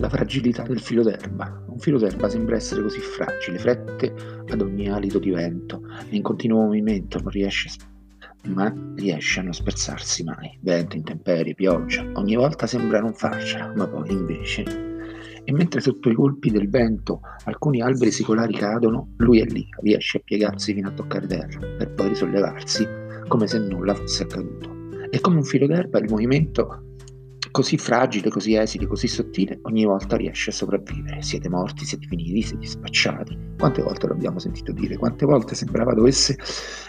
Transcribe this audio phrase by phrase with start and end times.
[0.00, 1.62] la fragilità del filo d'erba.
[1.68, 4.14] Un filo d'erba sembra essere così fragile, frette
[4.48, 7.68] ad ogni alito di vento, è in continuo movimento, non riesce
[8.48, 10.58] ma riesce a non spezzarsi mai.
[10.62, 14.62] Vento, intemperie, pioggia, ogni volta sembra non farcela, ma poi invece.
[15.44, 20.16] E mentre sotto i colpi del vento alcuni alberi sicolari cadono, lui è lì, riesce
[20.16, 22.88] a piegarsi fino a toccare terra, per poi risollevarsi
[23.28, 24.78] come se nulla fosse accaduto.
[25.10, 26.89] E come un filo d'erba il movimento
[27.50, 31.22] così fragile, così esile, così sottile, ogni volta riesce a sopravvivere.
[31.22, 33.36] Siete morti, siete finiti, siete spacciati.
[33.58, 34.96] Quante volte l'abbiamo sentito dire?
[34.96, 36.36] Quante volte sembrava dovesse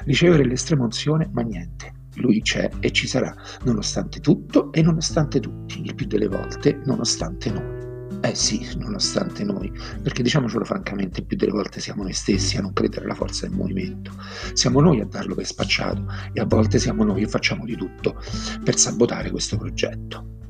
[0.06, 1.94] ricevere l'estrema unzione, ma niente.
[2.16, 3.34] Lui c'è e ci sarà,
[3.64, 7.80] nonostante tutto e nonostante tutti, il più delle volte nonostante noi.
[8.24, 9.72] Eh sì, nonostante noi,
[10.04, 13.56] perché diciamocelo francamente, più delle volte siamo noi stessi a non credere alla forza del
[13.56, 14.12] movimento.
[14.54, 18.22] Siamo noi a darlo per spacciato e a volte siamo noi che facciamo di tutto
[18.64, 20.41] per sabotare questo progetto.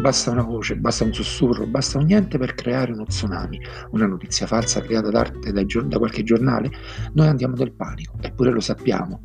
[0.00, 3.60] Basta una voce, basta un sussurro, basta un niente per creare uno tsunami,
[3.90, 6.70] una notizia falsa creata d'arte da, qualche giornale.
[7.14, 9.22] Noi andiamo nel panico, eppure lo sappiamo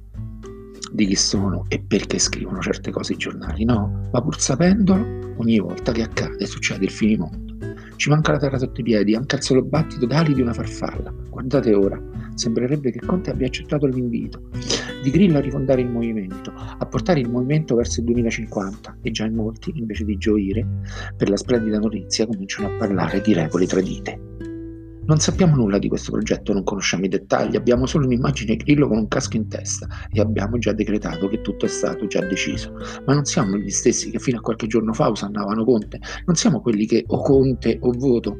[0.91, 4.09] di chi sono e perché scrivono certe cose i giornali, no?
[4.11, 7.53] Ma pur sapendolo, ogni volta che accade succede il finimondo.
[7.95, 11.13] Ci manca la terra sotto i piedi, anche il solo battito d'ali di una farfalla.
[11.29, 12.01] Guardate ora,
[12.33, 14.49] sembrerebbe che Conte abbia accettato l'invito
[15.03, 19.25] di Grillo a rifondare il movimento, a portare il movimento verso il 2050 e già
[19.25, 20.65] in molti, invece di gioire
[21.17, 24.19] per la splendida notizia, cominciano a parlare di regole tradite.
[25.05, 28.97] Non sappiamo nulla di questo progetto, non conosciamo i dettagli, abbiamo solo un'immagine Grillo con
[28.97, 32.71] un casco in testa e abbiamo già decretato che tutto è stato già deciso.
[33.05, 36.61] Ma non siamo gli stessi che fino a qualche giorno fa usannavano Conte, non siamo
[36.61, 38.37] quelli che o Conte o voto.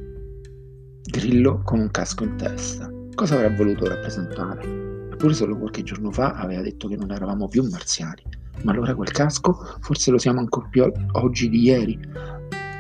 [1.04, 2.90] Grillo con un casco in testa.
[3.14, 4.93] Cosa avrà voluto rappresentare?
[5.24, 8.24] Eppure solo qualche giorno fa aveva detto che non eravamo più marziani.
[8.64, 11.98] Ma allora quel casco forse lo siamo ancora più oggi di ieri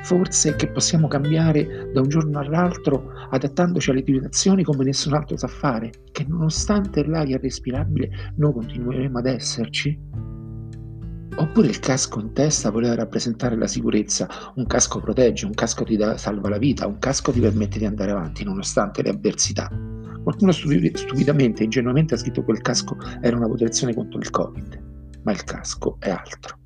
[0.04, 5.48] forse che possiamo cambiare da un giorno all'altro adattandoci alle situazioni come nessun altro sa
[5.48, 9.98] fare, che nonostante l'aria respirabile noi continueremo ad esserci?
[11.38, 15.96] Oppure il casco in testa voleva rappresentare la sicurezza, un casco protegge, un casco ti
[15.96, 19.93] da, salva la vita, un casco ti permette di andare avanti nonostante le avversità.
[20.24, 24.82] Qualcuno stupidamente e ingenuamente ha scritto che quel casco era una protezione contro il Covid,
[25.24, 26.58] ma il casco è altro.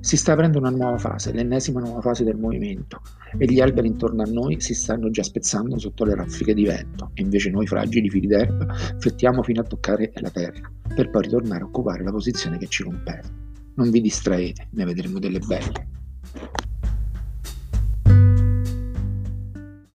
[0.00, 3.00] Si sta aprendo una nuova fase, l'ennesima nuova fase del movimento,
[3.38, 7.10] e gli alberi intorno a noi si stanno già spezzando sotto le raffiche di vento,
[7.14, 11.62] e invece noi fragili fili d'erba flettiamo fino a toccare la terra, per poi ritornare
[11.62, 13.28] a occupare la posizione che ci compete.
[13.76, 15.88] Non vi distraete, ne vedremo delle belle.